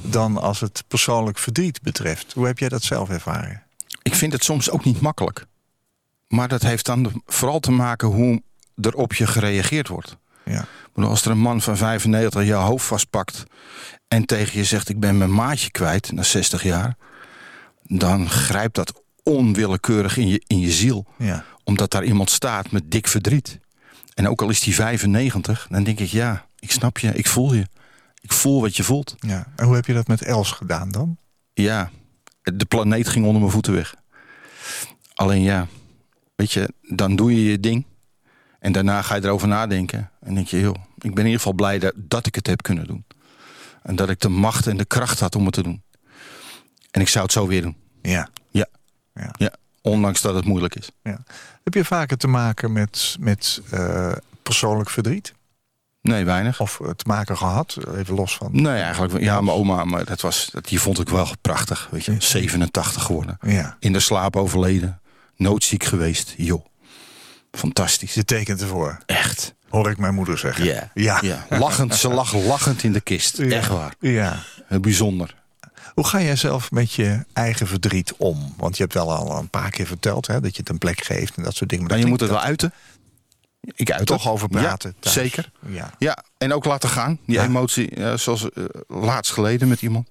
[0.01, 2.33] dan als het persoonlijk verdriet betreft.
[2.33, 3.63] Hoe heb jij dat zelf ervaren?
[4.03, 5.45] Ik vind het soms ook niet makkelijk.
[6.31, 8.41] Maar dat heeft dan vooral te maken hoe
[8.81, 10.17] er op je gereageerd wordt.
[10.45, 10.65] Ja.
[10.93, 13.43] Als er een man van 95 je hoofd vastpakt...
[14.07, 16.97] en tegen je zegt, ik ben mijn maatje kwijt na 60 jaar...
[17.83, 21.05] dan grijpt dat onwillekeurig in je, in je ziel.
[21.17, 21.45] Ja.
[21.63, 23.59] Omdat daar iemand staat met dik verdriet.
[24.13, 27.53] En ook al is die 95, dan denk ik, ja, ik snap je, ik voel
[27.53, 27.65] je.
[28.21, 29.15] Ik voel wat je voelt.
[29.19, 29.47] ja.
[29.55, 31.17] En hoe heb je dat met Els gedaan dan?
[31.53, 31.89] Ja,
[32.41, 33.95] de planeet ging onder mijn voeten weg.
[35.13, 35.67] Alleen ja,
[36.41, 37.85] weet je, dan doe je je ding.
[38.59, 40.11] En daarna ga je erover nadenken.
[40.19, 42.61] En denk je, joh, ik ben in ieder geval blij dat, dat ik het heb
[42.61, 43.05] kunnen doen.
[43.83, 45.81] En dat ik de macht en de kracht had om het te doen.
[46.91, 47.75] En ik zou het zo weer doen.
[48.01, 48.29] Ja.
[48.49, 48.65] Ja.
[49.13, 49.33] Ja.
[49.37, 50.91] Ja, ondanks dat het moeilijk is.
[51.03, 51.23] ja.
[51.63, 54.11] Heb je vaker te maken met, met eh,
[54.43, 55.33] persoonlijk verdriet?
[56.01, 56.59] Nee, weinig.
[56.59, 57.77] Of eh, te maken gehad?
[57.95, 58.49] Even los van...
[58.51, 59.19] Nee, eigenlijk.
[59.19, 61.87] Ja, mijn oma, maar dat was, die vond ik wel prachtig.
[61.91, 63.37] Weet je, 87 geworden.
[63.41, 63.77] Ja.
[63.79, 65.00] In de slaap overleden.
[65.41, 66.33] Noodziek geweest.
[66.37, 66.65] Joh.
[67.51, 68.13] Fantastisch.
[68.13, 68.97] Je tekent ervoor.
[69.05, 69.53] Echt.
[69.69, 70.65] Hoor ik mijn moeder zeggen.
[70.65, 70.91] Ja.
[70.93, 71.19] Ja.
[71.21, 71.45] ja.
[71.49, 73.37] Lachend, ze lag lachend in de kist.
[73.37, 73.49] Ja.
[73.49, 73.93] Echt waar.
[73.99, 74.43] Ja.
[74.81, 75.35] Bijzonder.
[75.93, 78.53] Hoe ga jij zelf met je eigen verdriet om?
[78.57, 81.03] Want je hebt wel al een paar keer verteld hè, dat je het een plek
[81.03, 81.87] geeft en dat soort dingen.
[81.87, 82.73] Maar je moet het wel uiten.
[83.61, 84.31] Ik uit toch het.
[84.31, 84.95] over praten.
[84.99, 85.51] Ja, zeker.
[85.67, 85.93] Ja.
[85.99, 87.19] Ja, en ook laten gaan.
[87.25, 87.43] Die Ja.
[87.43, 90.07] emotie, eh, zoals eh, laatst geleden met iemand.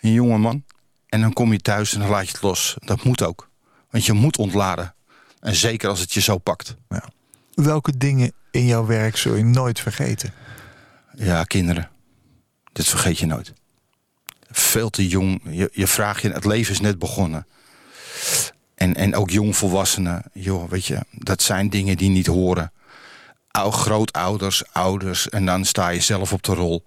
[0.00, 0.64] Een jonge man.
[1.08, 2.74] En dan kom je thuis en dan laat je het los.
[2.78, 3.50] Dat moet ook.
[3.94, 4.94] Want je moet ontladen.
[5.40, 6.76] En zeker als het je zo pakt.
[6.88, 7.04] Ja.
[7.54, 10.32] Welke dingen in jouw werk zul je nooit vergeten?
[11.16, 11.90] Ja, kinderen.
[12.72, 13.52] Dit vergeet je nooit.
[14.50, 15.40] Veel te jong.
[15.50, 17.46] Je, je vraagt je, het leven is net begonnen.
[18.74, 20.22] En, en ook jongvolwassenen.
[20.32, 22.72] Joh, weet je, dat zijn dingen die niet horen.
[23.50, 25.28] Ou, grootouders, ouders.
[25.28, 26.84] En dan sta je zelf op de rol.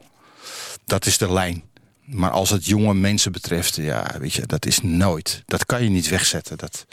[0.85, 1.63] Dat is de lijn.
[2.07, 5.43] Maar als het jonge mensen betreft, ja, weet je, dat is nooit.
[5.45, 6.57] Dat kan je niet wegzetten.
[6.57, 6.85] Dat,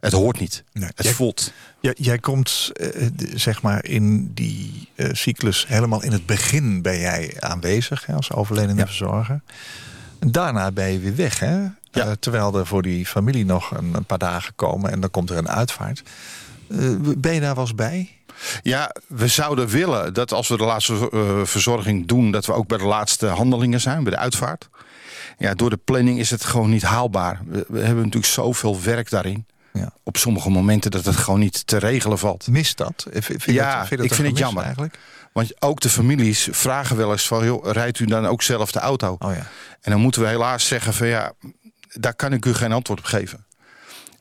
[0.00, 0.64] het hoort niet.
[0.72, 0.88] Nee.
[0.94, 1.52] Het Jij- voelt.
[1.80, 6.98] Jij komt eh, d- zeg maar in die eh, cyclus helemaal in het begin ben
[6.98, 8.86] jij aanwezig hè, als overledene Ja.
[8.86, 9.40] verzorger.
[10.26, 11.56] Daarna ben je weer weg, hè?
[11.58, 11.72] Ja.
[12.06, 15.30] Eh, terwijl er voor die familie nog een, een paar dagen komen en dan komt
[15.30, 16.02] er een uitvaart.
[16.68, 16.78] Eh,
[17.16, 18.10] ben je daar wel eens bij?
[18.62, 22.30] Ja, we zouden willen dat als we de laatste eh, verzorging doen...
[22.30, 24.68] dat we ook bij de laatste handelingen zijn, bij de uitvaart.
[25.38, 27.40] Ja, door de planning is het gewoon niet haalbaar.
[27.46, 29.46] We, we hebben natuurlijk zoveel werk daarin.
[29.72, 29.92] Ja.
[30.02, 32.48] Op sommige momenten dat het gewoon niet te regelen valt.
[32.48, 33.06] Mist dat?
[33.10, 34.62] Vind, je Ja, dat, vind dat ik vind het jammer.
[34.62, 34.98] Eigenlijk?
[35.32, 37.44] Want ook de families vragen wel eens van...
[37.44, 39.16] joh, rijdt u dan ook zelf de auto?
[39.18, 39.46] Oh ja.
[39.80, 41.32] En dan moeten we helaas zeggen van ja,
[41.92, 43.46] daar kan ik u geen antwoord op geven.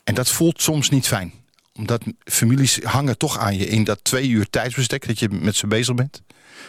[0.03, 1.33] En dat voelt soms niet fijn.
[1.79, 5.67] Omdat families hangen toch aan je in dat twee uur tijdsbestek dat je met ze
[5.67, 6.21] bezig bent.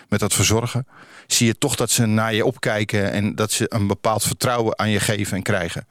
[0.09, 0.87] Met dat verzorgen.
[1.27, 4.91] Zie je toch dat ze naar je opkijken en dat ze een bepaald vertrouwen aan
[4.91, 5.87] je geven en krijgen.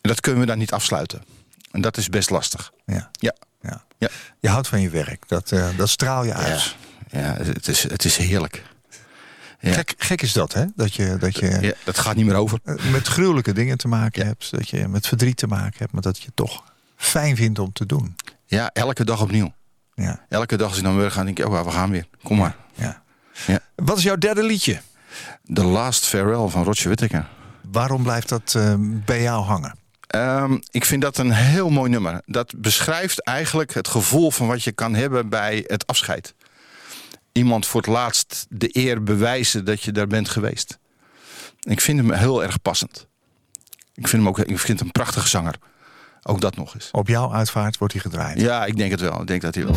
[0.00, 1.24] En dat kunnen we dan niet afsluiten.
[1.70, 2.72] En dat is best lastig.
[2.86, 3.10] Ja.
[3.12, 3.34] Ja.
[3.62, 3.84] Ja.
[3.98, 4.08] Ja.
[4.40, 5.28] Je houdt van je werk.
[5.28, 6.76] Dat, eh, dat straal je uit.
[7.10, 8.62] ja het, is, het is heerlijk.
[9.60, 9.72] Ja.
[9.72, 10.64] Gek, gek is dat, hè?
[10.74, 12.58] Dat je, dat je Ja, dat gaat niet meer over.
[12.90, 14.28] met gruwelijke dingen te maken Ja.
[14.28, 14.50] hebt.
[14.50, 15.92] Dat je met verdriet te maken hebt.
[15.92, 16.64] Maar dat je toch
[16.96, 18.16] fijn vindt om te doen.
[18.46, 19.54] Ja, elke dag opnieuw.
[19.94, 20.24] Ja.
[20.28, 22.06] Elke dag als ik dan weer ga, denk ik, oh, we gaan weer.
[22.22, 22.56] Kom maar.
[22.74, 23.04] ja.
[23.46, 23.60] Ja.
[23.74, 24.80] Wat is jouw derde liedje?
[25.54, 27.28] The Last Farewell van Roger Whittaker.
[27.70, 29.78] Waarom blijft dat eh, bij jou hangen?
[30.06, 32.22] Ehm, ik vind dat een heel mooi nummer.
[32.26, 36.34] Dat beschrijft eigenlijk het gevoel van wat je kan hebben bij het afscheid.
[37.32, 40.78] Iemand voor het laatst de eer bewijzen dat je daar bent geweest.
[41.60, 43.06] Ik vind hem heel erg passend.
[43.94, 45.54] Ik vind hem ook ik vind hem een prachtige zanger.
[46.28, 46.88] Ook dat nog eens.
[46.92, 48.40] Op jouw uitvaart wordt hij gedraaid.
[48.40, 49.20] Ja, ik denk het wel.
[49.20, 49.74] Ik denk dat hij wel.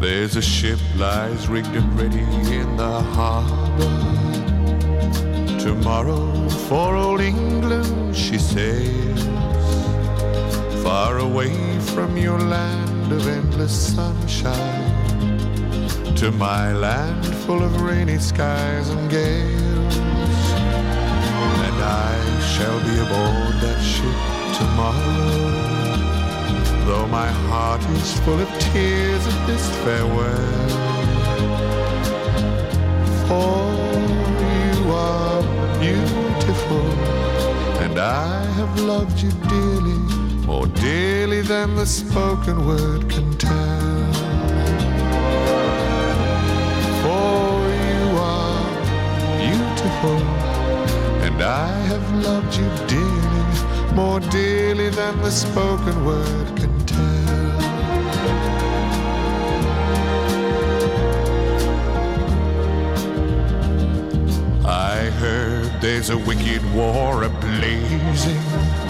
[0.00, 2.18] There's a ship lies rigged and ready
[2.52, 3.88] in the harbor.
[5.58, 9.29] Tomorrow for old England she sails,
[10.90, 11.54] far away
[11.94, 15.36] from your land of endless sunshine,
[16.16, 19.96] to my land full of rainy skies and gales.
[21.66, 22.14] And I
[22.52, 24.20] shall be aboard that ship
[24.60, 25.30] tomorrow.
[26.88, 30.68] Though my heart is full of tears at this farewell
[33.28, 33.62] For
[34.56, 35.42] you are
[35.84, 36.86] beautiful
[37.84, 40.19] And I have loved you dearly
[40.50, 44.12] More dearly than the spoken word can tell
[47.02, 48.60] For you are
[49.38, 50.18] beautiful
[51.26, 57.60] And I have loved you dearly, more dearly than the spoken word can tell.
[64.66, 68.89] I heard there's a wicked war ablazing,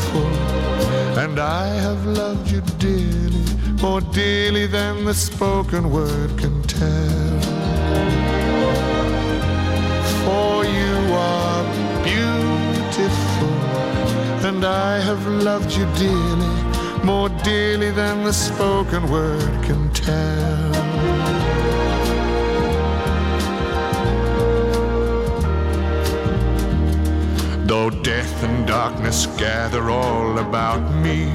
[0.00, 0.26] Beautiful,
[1.18, 3.44] and I have loved you dearly,
[3.80, 7.40] more dearly than the spoken word can tell.
[10.24, 11.64] For you are
[12.02, 13.54] beautiful,
[14.48, 20.69] and I have loved you dearly, more dearly than the spoken word can tell.
[27.70, 31.30] Though death and darkness gather all about me,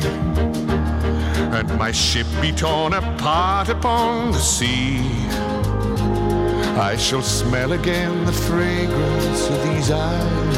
[1.55, 4.99] and my ship be torn apart upon the sea.
[6.77, 10.57] I shall smell again the fragrance of these islands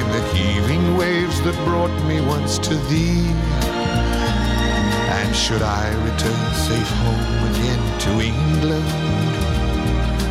[0.00, 3.28] in the heaving waves that brought me once to thee.
[5.18, 9.55] And should I return safe home again to England,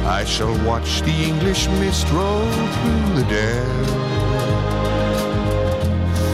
[0.08, 3.86] I shall watch the English mist roll through the dell.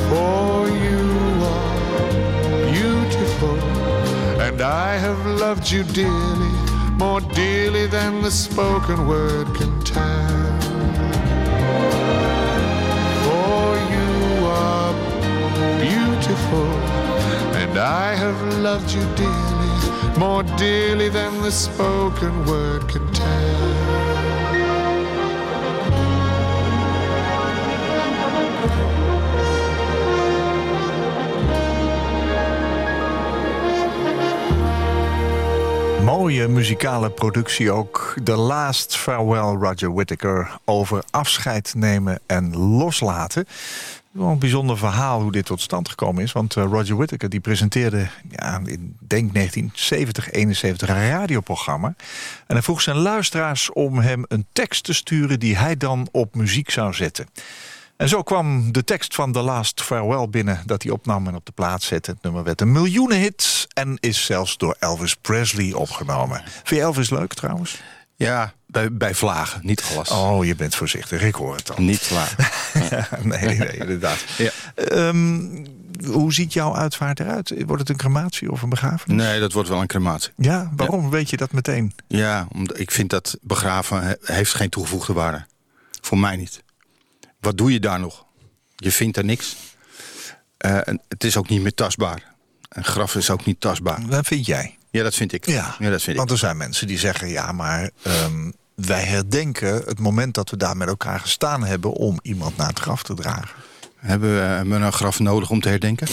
[0.10, 1.08] For you
[1.56, 3.58] are beautiful,
[4.42, 6.52] and I have loved you dearly,
[6.98, 10.60] more dearly than the spoken word can tell.
[13.24, 14.94] For you are
[15.80, 16.68] beautiful,
[17.56, 23.21] and I have loved you dearly, more dearly than the spoken word can tell.
[36.22, 38.16] Mooie muzikale productie ook.
[38.24, 43.46] The Last Farewell Roger Whittaker over afscheid nemen en loslaten.
[44.12, 46.32] Wel een bijzonder verhaal hoe dit tot stand gekomen is.
[46.32, 51.88] Want eh, Roger Whittaker die presenteerde ja, in denk 1970, 71 een radioprogramma.
[52.48, 56.36] En hij vroeg zijn luisteraars om hem een tekst te sturen die hij dan op
[56.36, 57.26] muziek zou zetten.
[58.02, 60.62] En zo kwam de tekst van The Last Farewell binnen...
[60.66, 62.12] dat hij opnam en op de plaats zette.
[62.12, 63.68] Het nummer werd een miljoenenhit...
[63.74, 66.42] en is zelfs door Elvis Presley opgenomen.
[66.46, 67.82] Vind je Elvis leuk trouwens?
[68.16, 70.10] Ja, bij, bij vlagen, niet alles.
[70.10, 71.22] Oh, je bent voorzichtig.
[71.22, 71.84] Ik hoor het al.
[71.84, 72.46] Niet vlagen.
[73.30, 74.18] nee, nee, inderdaad.
[74.38, 74.50] Ja.
[74.76, 75.40] Ehm,
[76.06, 77.54] hoe ziet jouw uitvaart eruit?
[77.66, 79.24] Wordt het een crematie of een begrafenis?
[79.26, 80.32] Nee, dat wordt wel een crematie.
[80.38, 81.94] Ja, waarom weet je dat meteen?
[82.08, 85.46] Ja, omdat ik vind dat begraven he- heeft geen toegevoegde waarde.
[86.02, 86.64] Voor mij niet.
[87.42, 88.26] Wat doe je daar nog?
[88.76, 89.56] Je vindt er niks.
[90.58, 90.78] Eh,
[91.08, 92.24] het is ook niet meer tastbaar.
[92.70, 94.08] Een graf is ook niet tastbaar.
[94.08, 94.78] Dat vind jij.
[94.92, 95.46] Ja, dat vind ik.
[95.46, 96.16] Ja, dat vind ik.
[96.16, 97.30] want er zijn mensen die zeggen...
[97.30, 101.92] ja, maar ehm, wij herdenken het moment dat we daar met elkaar gestaan hebben...
[101.92, 103.50] om iemand naar het graf te dragen.
[103.96, 106.08] Hebben we, we een graf nodig om te herdenken?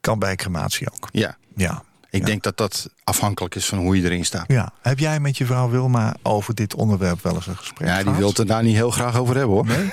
[0.00, 1.08] Kan bij crematie ook.
[1.12, 1.36] Ja.
[1.56, 1.82] Ja.
[2.10, 2.26] Ik Ja.
[2.26, 4.44] denk dat dat afhankelijk is van hoe je erin staat.
[4.48, 4.72] ja.
[4.82, 8.02] Heb jij met je vrouw Wilma over dit onderwerp wel eens een gesprek Ja, die
[8.02, 8.18] gehad?
[8.18, 9.66] wil het er daar niet heel graag over hebben hoor.
[9.66, 9.90] Nee?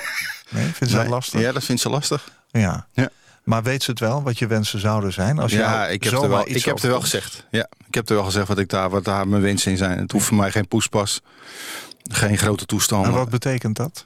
[0.52, 1.40] Nee, vindt ze dat lastig?
[1.40, 2.28] Ja, dat vindt ze lastig.
[2.50, 2.86] Ja.
[2.92, 3.08] Ja.
[3.42, 5.38] Maar weet ze het wel, wat je wensen zouden zijn?
[5.38, 7.46] Als ja, ik heb, er wel, ik heb er wel gezegd.
[7.50, 9.98] Ja, ik heb er wel gezegd wat, ik daar, wat daar mijn wensen in zijn.
[9.98, 11.20] Het hoeft voor mij geen poespas.
[12.10, 13.10] Geen grote toestanden.
[13.10, 14.04] En wat betekent dat?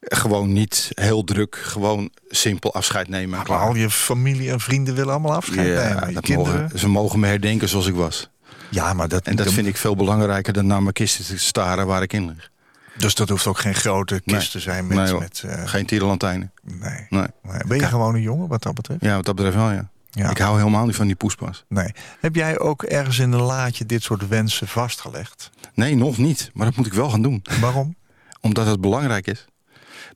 [0.00, 1.56] Gewoon niet heel druk.
[1.56, 3.38] Gewoon simpel afscheid nemen.
[3.38, 6.12] en Maar al je familie en vrienden willen allemaal afscheid nemen.
[6.12, 6.62] Je kinderen.
[6.62, 8.28] mogen, ze mogen me herdenken zoals ik was.
[8.70, 11.38] Ja, maar dat, En dat dat- vind ik veel belangrijker dan naar mijn kisten te
[11.38, 12.50] staren waar ik in lig.
[12.98, 14.48] Dus dat hoeft ook geen grote kist Nee.
[14.48, 14.96] te zijn met...
[14.96, 16.52] Nee, met eh, Geen tierenlantijnen.
[16.62, 17.06] nee.
[17.08, 17.26] Nee.
[17.66, 19.00] Ben je gewoon een jongen wat dat betreft?
[19.04, 19.88] Ja, wat dat betreft wel, ja.
[20.10, 20.30] Ja.
[20.30, 21.64] Ik hou helemaal niet van die poespas.
[21.68, 21.92] Nee.
[22.20, 25.50] Heb jij ook ergens in een laadje dit soort wensen vastgelegd?
[25.74, 26.50] Nee, nog niet.
[26.54, 27.42] Maar dat moet ik wel gaan doen.
[27.60, 27.96] Waarom?
[28.40, 29.44] Omdat het belangrijk is.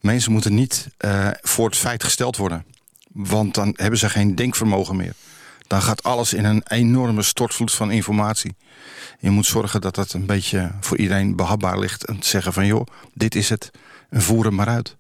[0.01, 2.65] Mensen moeten niet eh, voor het feit gesteld worden.
[3.13, 5.15] Want dan hebben ze geen denkvermogen meer.
[5.73, 8.55] Dan gaat alles in een enorme stortvloed van informatie.
[9.19, 12.05] Je moet zorgen dat dat een beetje voor iedereen behapbaar ligt.
[12.07, 13.71] En te zeggen van joh, dit is het.
[14.11, 14.97] En voer hem maar uit.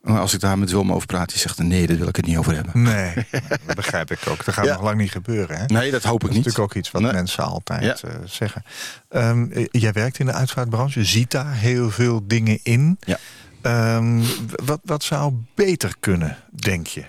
[0.00, 2.26] Maar als ik daar met Wilma over praat, die zegt nee, daar wil ik het
[2.26, 2.82] niet over hebben.
[2.82, 3.14] Nee,
[3.66, 4.44] dat begrijp ik ook.
[4.44, 4.72] Dat gaat Ja.
[4.72, 5.58] nog lang niet gebeuren.
[5.58, 5.64] Hè?
[5.66, 6.44] Nee, dat hoop ik Dat is niet.
[6.46, 7.12] natuurlijk ook iets wat Nee.
[7.12, 8.08] mensen altijd Ja.
[8.08, 8.62] eh, zeggen.
[9.08, 10.98] Ehm, eh, jij werkt in de uitvaartbranche.
[10.98, 12.98] Je ziet daar heel veel dingen in.
[13.00, 13.18] Ja.
[13.62, 14.22] Ehm,
[14.64, 17.04] wat, wat zou beter kunnen, denk je?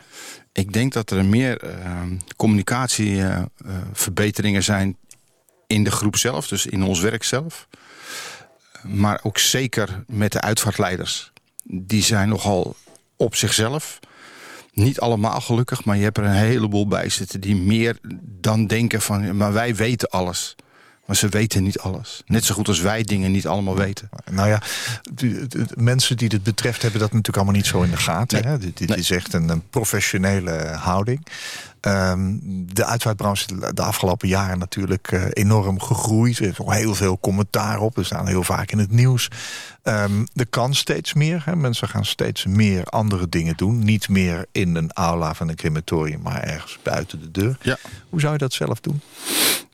[0.52, 1.62] Ik denk dat er meer
[2.36, 4.98] communicatieverbeteringen zijn
[5.68, 7.68] in de groep zelf, dus in ons werk zelf.
[8.84, 11.32] Maar ook zeker met de uitvaartleiders.
[11.64, 12.76] Die zijn nogal
[13.16, 14.00] op zichzelf.
[14.74, 19.02] Niet allemaal gelukkig, maar je hebt er een heleboel bij zitten die meer dan denken
[19.02, 20.56] van, maar wij weten alles.
[21.10, 22.22] Maar ze weten niet alles.
[22.26, 24.10] Net zo goed als wij dingen niet allemaal weten.
[24.32, 24.62] Nou ja,
[25.14, 27.98] de, de- de mensen die dit betreft hebben dat natuurlijk allemaal niet zo in de
[27.98, 28.42] gaten.
[28.44, 28.52] Nee.
[28.52, 28.58] Hè?
[28.58, 28.98] Dit, dit Nee.
[28.98, 31.26] is echt een, een professionele houding.
[31.82, 32.34] Ehm,
[32.74, 36.40] de uitvaartbranche is de afgelopen jaren natuurlijk eh, enorm gegroeid.
[36.40, 37.96] Er is nog heel veel commentaar op.
[37.96, 39.28] We staan heel vaak in het nieuws.
[39.84, 41.42] Ehm er kan steeds meer.
[41.46, 41.56] Hè?
[41.56, 43.80] Mensen gaan steeds meer andere dingen doen.
[43.84, 47.58] Niet meer in een aula van een crematorium, maar ergens buiten de deur.
[47.62, 47.78] Ja.
[48.10, 49.02] Hoe zou je dat zelf doen?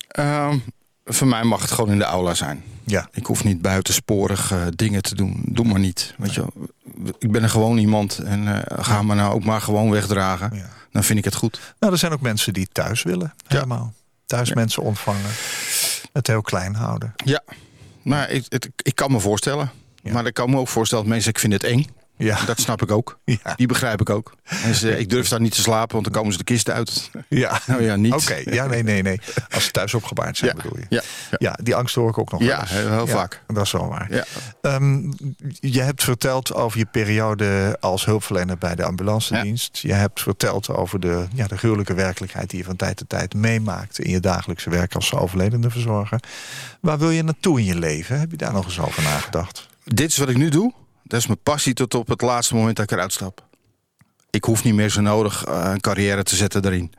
[0.07, 0.57] Ehm,
[1.05, 2.63] voor mij mag het gewoon in de aula zijn.
[2.83, 5.41] Ja, Ik hoef niet buitensporig eh, dingen te doen.
[5.45, 6.13] Doe maar niet.
[6.17, 7.13] Weet je, wel.
[7.19, 10.55] ik ben er gewoon iemand en eh, ga me nou ook maar gewoon wegdragen.
[10.55, 10.69] Ja.
[10.91, 11.59] Dan vind ik het goed.
[11.79, 13.33] Nou, er zijn ook mensen die thuis willen.
[13.47, 13.93] Helemaal.
[14.25, 15.29] Thuis mensen ontvangen.
[16.13, 17.13] Het heel klein houden.
[17.15, 17.43] Ja,
[18.01, 19.71] maar ik, het, ik kan me voorstellen.
[20.11, 21.87] Maar ik kan me ook voorstellen dat mensen, ik vind het eng.
[22.17, 22.45] Ja.
[22.45, 23.17] Dat snap ik ook.
[23.43, 23.53] Ja.
[23.55, 24.33] Die begrijp ik ook.
[24.63, 27.09] En ze, ik durf daar niet te slapen, want dan komen ze de kist uit.
[27.29, 27.59] Ja.
[27.67, 28.13] Nou ja, niet.
[28.13, 29.19] Oké, ja, nee, nee, nee.
[29.53, 30.85] Als ze thuis opgebaard zijn, Ja, bedoel je.
[30.89, 31.01] ja,
[31.31, 31.37] ja.
[31.39, 32.69] Ja, die angst hoor ik ook nog Ja, eens.
[32.69, 33.41] heel vaak.
[33.47, 34.07] Dat is wel waar.
[34.13, 34.23] Ja.
[34.61, 35.11] Ehm,
[35.59, 39.77] je hebt verteld over je periode als hulpverlener bij de ambulance dienst.
[39.77, 43.33] Je hebt verteld over de, ja, de gruwelijke werkelijkheid die je van tijd tot tijd
[43.33, 46.19] meemaakt in je dagelijkse werk als overledene verzorger.
[46.81, 48.19] Waar wil je naartoe in je leven?
[48.19, 49.67] Heb je daar nog eens over nagedacht?
[49.83, 50.73] Dit is wat ik nu doe.
[51.07, 53.43] Dat is mijn passie tot op het laatste moment dat ik eruit stap.
[54.29, 56.93] Ik hoef niet meer zo nodig eh, een carrière te zetten daarin.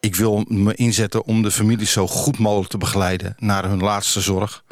[0.00, 4.20] Ik wil me inzetten om de families zo goed mogelijk te begeleiden naar hun laatste
[4.20, 4.64] zorg.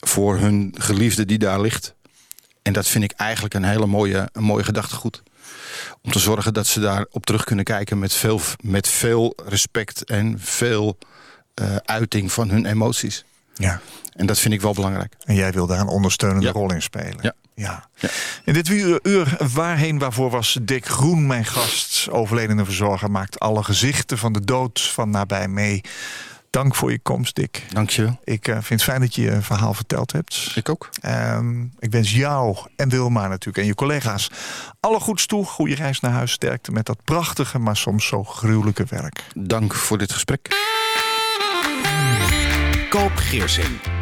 [0.00, 1.94] Voor hun geliefde die daar ligt.
[2.62, 5.22] En dat vind ik eigenlijk een hele mooie, een mooie gedachtegoed.
[6.02, 10.04] Om te zorgen dat ze daar op terug kunnen kijken met veel, met veel respect
[10.04, 10.98] en veel
[11.54, 13.24] eh, uiting van hun emoties.
[13.54, 13.80] Ja.
[14.16, 15.14] En dat vind ik wel belangrijk.
[15.24, 16.52] En jij wil daar een ondersteunende Ja.
[16.52, 17.18] rol in spelen.
[17.20, 17.34] Ja.
[17.54, 17.88] Ja.
[17.94, 18.08] Ja.
[18.44, 22.10] In dit uur, uur waarheen waarvoor was Dick Groen mijn gast.
[22.10, 25.80] Overledene verzorger maakt alle gezichten van de dood van nabij mee.
[26.52, 27.62] Dank voor je komst, Dick.
[27.68, 28.20] Dankjewel.
[28.24, 30.52] Ik eh, vind het fijn dat je je verhaal verteld hebt.
[30.54, 30.88] Ik ook.
[31.00, 34.30] Ehm, ik wens jou en Wilma natuurlijk en je collega's
[34.80, 35.44] alle goeds toe.
[35.44, 36.32] Goede reis naar huis.
[36.32, 39.24] Sterkte met dat prachtige, maar soms zo gruwelijke werk.
[39.34, 40.48] Dank voor dit gesprek.
[42.88, 44.01] Koop Geersing.